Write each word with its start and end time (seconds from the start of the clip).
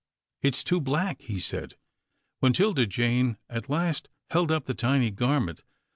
"It's 0.41 0.63
too 0.63 0.81
black," 0.81 1.21
he 1.21 1.39
said, 1.39 1.75
when 2.39 2.53
'Tilda 2.53 2.87
Jane 2.87 3.37
at 3.47 3.69
last 3.69 4.09
held 4.31 4.51
up 4.51 4.65
the 4.65 4.73
tiny 4.73 5.11
garment. 5.11 5.61